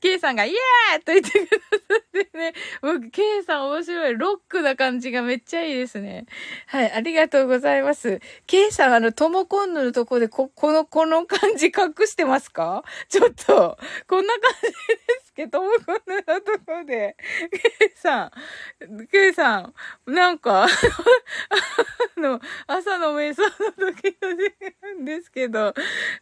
[0.00, 2.54] ケイさんが、イエーイと言ってくださってね。
[2.80, 4.18] 僕、ケイさん面白い。
[4.18, 6.26] ロックな感じがめっちゃいいですね。
[6.66, 8.20] はい、ありがとうございます。
[8.46, 12.84] ケイさん、あの、トモコンヌのとこで、こ、この、この感じ隠してますか？
[13.08, 14.74] ちょっと、こんな感じで
[15.24, 17.16] すけども、こんなとこで、
[17.50, 18.30] ケイさん、
[19.10, 19.74] ケイさん、
[20.06, 24.52] なんか、あの、朝の瞑想の時の時
[24.98, 25.74] 間ですけど、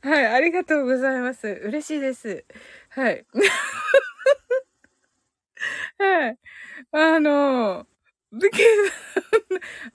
[0.03, 1.49] はい、ありがとうございます。
[1.49, 2.45] 嬉しいです。
[2.91, 3.25] はい。
[5.99, 6.39] はい。
[6.93, 7.87] あの、
[8.33, 9.25] で、ケイさん、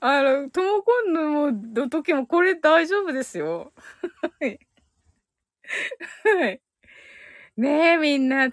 [0.00, 3.72] あの、トモコンの時もこれ大丈夫ですよ。
[4.40, 4.60] はい。
[6.24, 6.60] はい。
[7.56, 8.48] ねえ、みんな、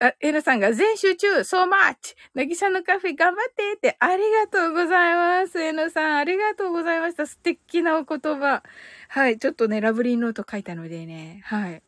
[0.00, 2.16] あ、エナさんが全集中 !so much!
[2.34, 5.60] なぎさのカフェ頑張ってってありがとうございます。
[5.60, 7.26] エナさんありがとうございました。
[7.26, 8.62] 素敵なお言葉。
[9.08, 9.38] はい。
[9.38, 11.40] ちょっとね、ラブリーノート書いたのでね。
[11.44, 11.82] はい。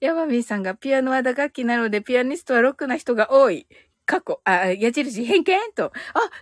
[0.00, 3.66] ヤマミーさんがピアノは打楽器なのでピアニストはロックな人が多い。
[4.06, 5.72] 過去、あ、矢印偏見？
[5.72, 5.86] と。
[5.86, 5.92] あ、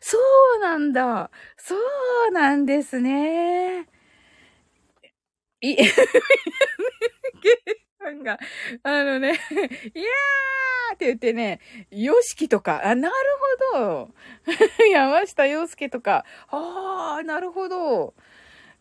[0.01, 0.17] そ
[0.57, 1.31] うなんだ。
[1.57, 1.75] そ
[2.29, 3.87] うなんですね。
[5.61, 5.77] い、
[7.99, 8.39] さんが、
[8.83, 11.61] あのね、いやーって言ってね、
[11.91, 13.15] ヨシキとか、あ、なる
[13.73, 14.11] ほど。
[14.91, 18.15] 山下洋介とか、あー、なるほど。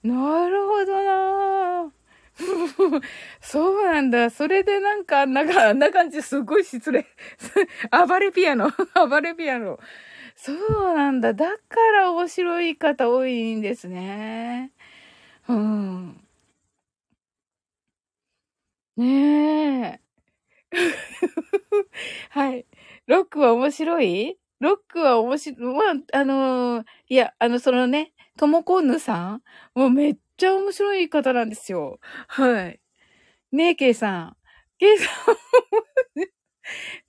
[0.04, 1.92] なるほどな
[3.42, 4.30] そうなんだ。
[4.30, 7.06] それでなんか、なんか、あんな感じ、すごい失礼。
[8.08, 8.70] 暴れピアノ。
[9.10, 9.80] 暴れピアノ。
[10.36, 11.34] そうなんだ。
[11.34, 14.72] だから面白い方多いんですね。
[15.50, 16.22] うん。
[18.98, 20.00] ねえ。
[22.30, 22.66] はい。
[23.08, 24.38] ロックは面白い？
[24.60, 25.76] ロックは面白い。
[25.76, 25.82] ま
[26.14, 29.44] あ、あのー、いや、あの、そのね、ともこんぬさん
[29.76, 32.00] もうめっちゃ面白い方なんですよ。
[32.28, 32.80] はい。
[33.52, 34.38] ねえ、ケイさん。
[34.80, 35.10] ケイさ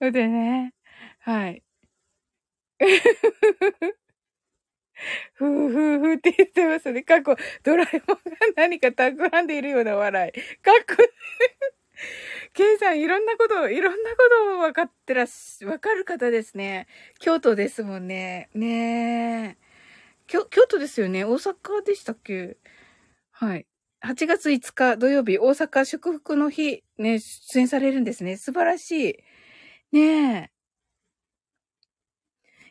[0.00, 0.12] ん。
[0.12, 0.74] でね。
[1.20, 1.62] はい。
[5.34, 7.02] ふうふうふうって言ってますね。
[7.02, 8.22] 過去、ドラえもんが
[8.56, 10.32] 何か企んでいるような笑い。
[10.62, 11.02] かっこ
[12.54, 16.86] ケイさん、いろんなこと、いろんなことを分かってらっし、分かる方ですね。
[17.20, 18.48] 京都ですもんね。
[18.54, 19.68] ねえ。
[20.28, 21.24] 京、京都ですよね。
[21.24, 22.56] 大阪でしたっけ？
[23.40, 23.66] はい。
[24.00, 28.36] 8月5日土曜日、大阪祝福の日、ね、出演されるんですね。
[28.36, 28.90] 素晴らし
[29.92, 29.96] い。
[29.96, 30.50] ねえ。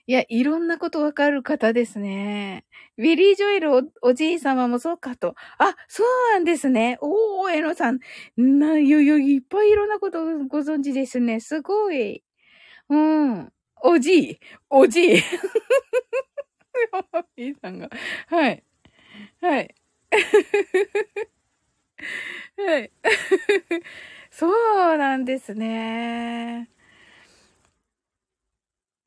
[0.10, 2.66] いや、いろんなことわかる方ですね。
[2.98, 5.36] ウィリー・ジョエルおじい様もそうかと。
[5.58, 6.98] あ、そうなんですね。
[7.02, 8.00] おー、エノさん。
[8.38, 11.42] な、いよよ、いっぱいいろんなことご存知ですね。
[11.42, 12.24] すごい。
[12.90, 13.52] うん。
[13.84, 14.40] おじい。
[14.70, 15.20] おじい。
[17.38, 17.90] ーさんが。
[18.28, 18.64] はい。
[19.42, 19.76] はい。
[22.58, 22.92] はい。
[24.32, 24.48] そ
[24.94, 26.70] うなんですね。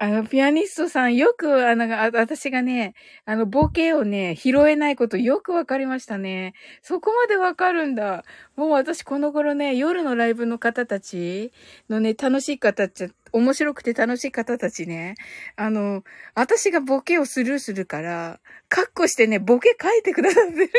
[0.03, 1.87] あの、ピアニストさん、よく、あの、
[2.17, 2.95] 私がね、
[3.27, 6.55] あの、ボケをね、拾えないことよくわかりましたね。
[6.81, 8.25] そこまでわかるんだ。
[8.57, 11.53] もう私この頃ね、夜のライブの方たち
[11.91, 15.17] のね、楽しい方たち、面白くて楽しい方たちね、
[15.57, 16.03] あの、
[16.35, 18.41] 私がボケをスルーするから、
[18.71, 20.73] カッコしてね、ボケ書いてくださってるんです。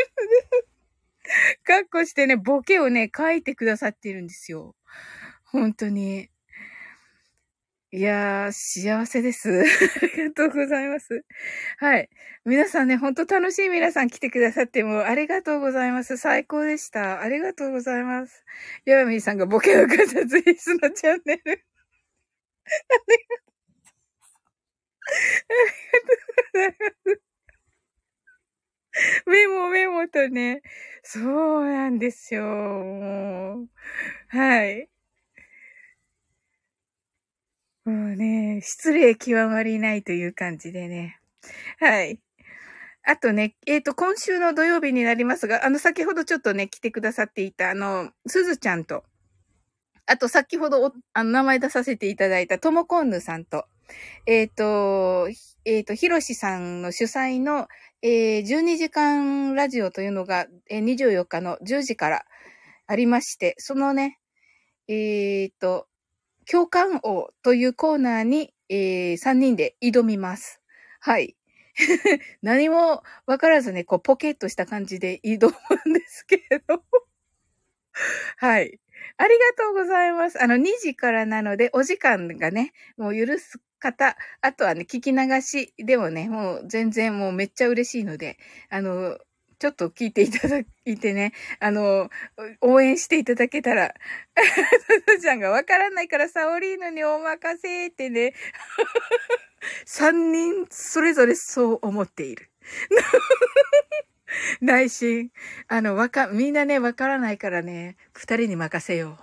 [1.62, 4.74] カッコしてね、ボケをね、書いてくださってるんですよ。
[5.44, 6.28] 本当に。
[7.94, 9.50] いやー、幸せです。
[9.60, 11.24] ありがとうございます。
[11.78, 12.08] はい。
[12.46, 16.16] 皆さんね、ほんと楽しい皆さん来てくださってもありがとうございます。
[16.16, 17.20] 最高でした。
[17.20, 18.44] ありがとうございます。
[18.86, 21.42] ヤマミーさんがボケの観察必須のチャンネル。
[21.44, 23.52] ありがとう。
[25.48, 25.58] あり
[26.00, 26.76] がとうござい
[27.06, 27.22] ます。
[29.26, 30.62] メモメモとね。
[31.02, 31.20] そ
[31.60, 32.42] うなんですよ。
[32.44, 33.68] もう。
[34.28, 34.88] はい。
[37.84, 41.18] もうね、失礼極まりないという感じでね。
[41.80, 42.20] はい。
[43.04, 49.02] あとね、えっ、ー、と、今週の土曜日になりますが、あの、先ほどちょっとね、来てくださっていた、あの、すずちゃんと、
[50.06, 53.66] あと、先ほどあの、名前出させていただいた、ともこんぬさんと、
[54.26, 55.28] えっ、ー、と、
[55.64, 57.66] えっ、ー、と、ひろしさんの主催の、
[58.02, 62.24] えー、12時間ラジオというのが、えー、24日の10時から
[62.86, 64.20] ありまして、そのね、
[64.86, 65.88] えっ、と、
[66.52, 70.60] 共感王というコーナーに、えー、3人で挑みます。
[71.00, 71.34] はい。
[72.42, 75.50] 何もわからずね、こう、ポケッとした感じで挑
[75.86, 76.84] むんですけれど。
[78.36, 78.78] はい。
[79.16, 80.42] ありがとうございます。
[80.42, 88.36] あの、2時からなので、お時間がね、もう許す方、あとはね、聞き流しでもね、もう全然もうめっちゃ嬉しいので、
[88.68, 89.18] あの、
[89.62, 92.10] ちょっと聞いていただいてね、あの、
[92.62, 93.94] 応援していただけたら、
[95.06, 98.34] すずちゃんがわからないからサオリーヌにお任せってね、
[99.86, 102.50] 三人それぞれそう思っている。
[104.60, 105.30] 内心。
[105.68, 109.16] あの、わか、みんなね、わからないからね、二人に任せよう。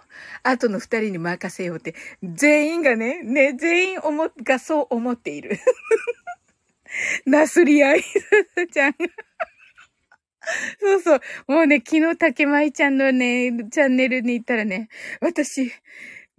[0.43, 5.59] あとの二人に任せようって、全員がね、ね、全員思、がそう思っている。
[7.27, 8.03] なすり合い、
[8.71, 9.28] ちゃんが。
[10.79, 11.21] そうそう。
[11.47, 14.89] もうね、昨日竹舞ちゃんのね、チャンネルに行ったらね、
[15.21, 15.71] 私、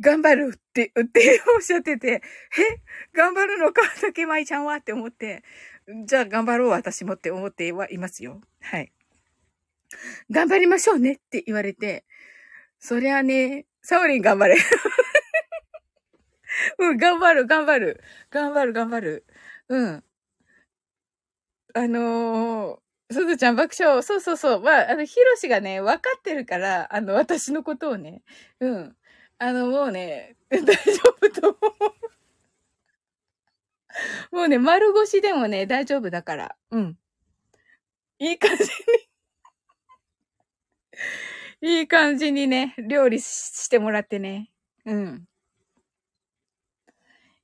[0.00, 2.20] 頑張るって、っておっしゃってて、え？
[3.12, 3.82] 頑張るのか？
[4.00, 5.42] 竹舞ちゃんはって思って、
[6.06, 8.40] じゃあ頑張ろう私もって思ってはいますよ。
[8.60, 8.92] はい。
[10.30, 12.04] 頑張りましょうねって言われて、
[12.78, 14.56] そりゃね、サオリン頑張れ。
[16.78, 18.00] うん、頑張る、頑張る。
[18.30, 19.26] 頑張る、頑張る。
[19.68, 20.04] うん。
[21.74, 22.80] あのー、
[23.10, 24.02] すずちゃん爆笑。
[24.02, 24.60] そうそうそう。
[24.60, 28.22] まあ、あの、ひろしがね、分かってるから、あの、私のことをね。
[28.60, 28.96] うん。
[29.38, 30.74] あの、もうね、 大丈
[31.08, 31.58] 夫と思
[34.32, 34.36] う。
[34.36, 36.56] もうね、丸腰でもね、大丈夫だから。
[36.70, 36.98] うん。
[38.18, 38.64] いい感じ
[41.62, 44.50] にいい感じにね、料理してもらってね。
[44.86, 45.29] うん。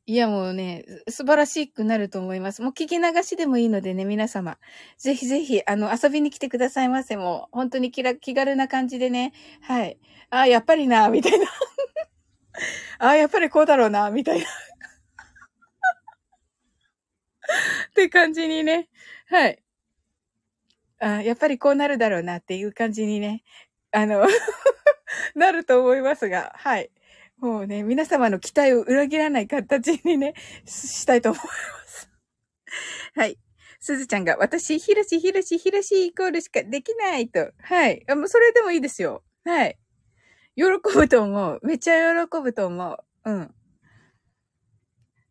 [0.08, 2.62] いや、もうね、素晴らしくなると思います。
[2.62, 4.56] もう聞き流しでもいいのでね、皆様。
[4.98, 7.16] ぜひぜひ、あの、遊びに来てくださいませ。
[7.16, 9.32] もう、本当に気気軽な感じでね。
[9.62, 9.98] はい。
[10.30, 11.46] ああ、やっぱりな、みたいな。
[13.00, 14.46] ああ、やっぱりこうだろうな、みたいな。
[17.90, 18.88] って感じにね。
[19.28, 19.62] はい。
[21.00, 23.42] あやっぱりこうなるだろうなっていう感じにね。
[23.92, 24.26] あの
[25.34, 26.90] なると思いますが、はい。
[27.38, 30.34] もうね、皆様の期待を裏切らない形にね、
[30.64, 31.50] したいと思いま
[31.86, 32.10] す。
[33.14, 33.38] はい。
[33.78, 37.52] すずちゃんが、私、ひろし、ひろし、ひろしイコールしかできないと。
[37.60, 38.04] はい。
[38.08, 39.22] もうそれでもいいですよ。
[39.44, 39.78] はい。
[40.56, 40.64] 喜
[40.94, 41.60] ぶと思う。
[41.62, 43.30] めっちゃ喜ぶと思う。
[43.30, 43.54] うん。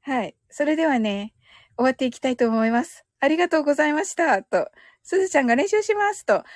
[0.01, 0.36] はい。
[0.49, 1.34] それではね、
[1.78, 3.06] 終わっていきたいと思います。
[3.20, 4.43] ありがとうございました。
[4.43, 4.70] と。
[5.06, 6.34] すずちゃんが練習しますと。
[6.34, 6.49] あ、もも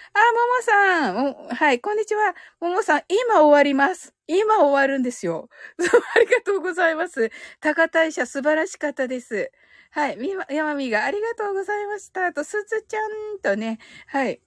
[0.63, 1.55] さん。
[1.55, 2.33] はい、こんにちは。
[2.59, 4.15] ももさん、今終わります。
[4.25, 5.49] 今終わるんですよ。
[5.77, 7.29] ありがとうございます。
[7.59, 9.51] 高大社素晴らしかったです。
[9.91, 12.33] はい、みま、やまみがありがとうございました。
[12.33, 13.77] と、すずちゃんとね、
[14.07, 14.41] はい。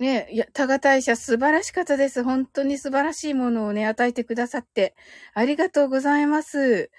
[0.00, 2.24] ねいや、高大社素晴らしかったです。
[2.24, 4.96] 本当に素晴らしいものをね、与えてくださって。
[5.34, 6.90] ありがとうございます。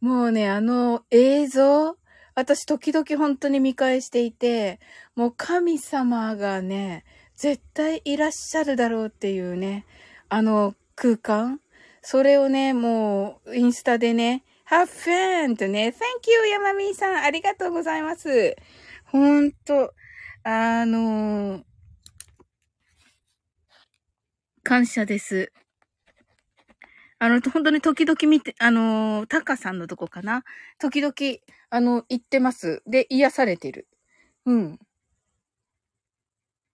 [0.00, 1.99] もうね、あの映像、
[2.34, 4.80] 私時々本当に見返していて、
[5.14, 7.04] もう神様がね、
[7.36, 9.86] 絶対いらっしゃるだろうっていうね、
[10.28, 11.60] あの空間
[12.02, 18.56] それをね、もうインスタでね、have fun とね、thank you 山美さん、ありがとうございます。
[19.04, 19.92] ほんと、
[20.42, 21.62] あの
[24.62, 25.52] 感謝です。
[27.18, 30.42] あの、本当に時々見て、あのー、タカさんのとこかな？
[30.78, 31.12] 時々、
[31.70, 32.82] あの、行ってます。
[32.86, 33.88] で、癒されてる。
[34.46, 34.78] うん。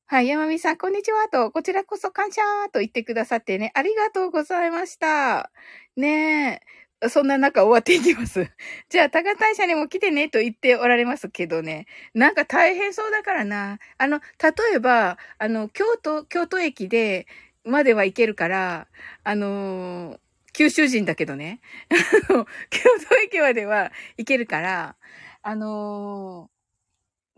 [0.09, 2.41] はい、山美さん、こんにちはと、こちらこそ感謝
[2.73, 5.51] と言ってくださってね、ありがとうございました。
[5.97, 6.61] ね
[7.03, 7.09] え。
[7.11, 8.49] そんな中終わっていきます。
[8.89, 11.87] じゃあ、高大社にも来てねと言っておられますけどね。
[12.15, 13.79] なんか大変そうだからな。
[13.99, 17.27] あの、例えば、あの、京都、京都駅で、
[17.65, 18.89] までは行けるから、
[19.25, 20.21] あのー
[20.57, 21.61] 九州人だけどね。
[22.71, 22.81] 京
[23.11, 24.97] 都駅までは行けるから、
[25.43, 26.51] あの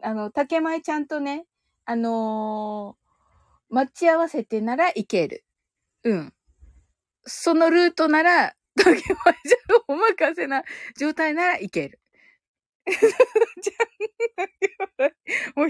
[0.01, 1.45] ー、あの、竹前ちゃんとね、
[1.85, 5.45] あのー、待ち合わせてなら行ける。
[6.05, 6.33] うん。
[7.25, 9.07] そのルートなら、 竹前ちゃん
[9.75, 10.62] のお任せな
[10.97, 11.99] 状態なら行ける。
[15.57, 15.69] もう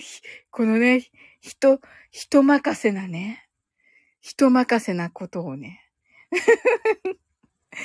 [0.51, 1.09] このね、
[1.41, 1.81] 人、
[2.11, 3.49] 人任せなね、
[4.21, 5.83] 人任せなことをね。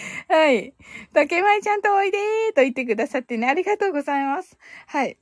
[0.28, 0.74] はい。
[1.14, 4.58] 竹前ちゃんとおいでーと言ってくださってね、ありがとうございます。
[4.88, 5.18] はい。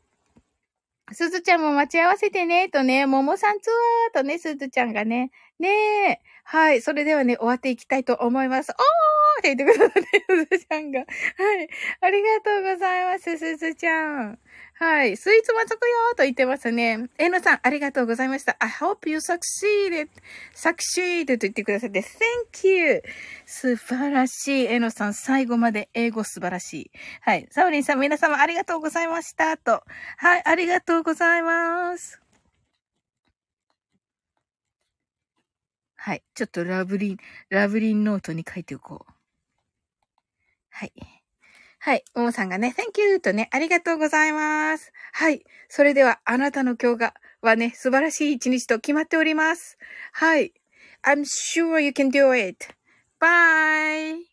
[1.13, 3.69] すずちゃんも待ち合わせてね、とね、ももさんツ
[4.13, 5.69] アーとね、すずちゃんがね、ね
[6.09, 6.22] え。
[6.43, 6.82] はい。
[6.82, 8.72] それではね、終わっていきたいと思います。
[8.72, 8.76] おー
[9.39, 10.99] って言ってくださって、すずちゃんが。
[10.99, 11.69] はい。
[12.01, 14.39] ありがとうございます、すずちゃん。
[14.84, 15.15] はい。
[15.15, 17.07] スイーツもつくよと言ってますね。
[17.19, 18.57] えのさん、ありがとうございました。
[18.57, 20.09] I hope you succeeded,
[20.55, 23.03] succeed と言ってくださって、Thank you!
[23.45, 24.65] 素晴らしい。
[24.65, 26.91] えのさん、最後まで英語素晴らしい。
[27.21, 27.47] はい。
[27.51, 29.55] サウリンさん、皆様ありがとうございました。
[29.55, 29.84] と。
[30.17, 30.41] はい。
[30.43, 32.19] ありがとうございます。
[35.95, 36.23] はい。
[36.34, 37.17] ちょっとラブリン、
[37.49, 39.13] ラブリンノートに書いておこう。
[40.71, 41.20] はい。
[41.84, 42.03] はい。
[42.13, 43.19] ももさんがね、Thank you!
[43.19, 44.93] とね、ありがとうございます。
[45.13, 45.43] はい。
[45.67, 49.79] それでは、あなたの今日が、はね、素晴らしい一日と決まっております。
[50.13, 50.53] はい。
[51.03, 52.67] I'm sure you can do it.
[53.19, 54.30] Bye!